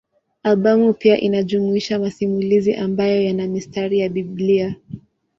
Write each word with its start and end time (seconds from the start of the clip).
Albamu 0.43 0.93
pia 0.93 1.17
inajumuisha 1.19 1.99
masimulizi 1.99 2.73
ambayo 2.75 3.21
yana 3.23 3.47
mistari 3.47 3.99
ya 3.99 4.09
Biblia. 4.09 4.75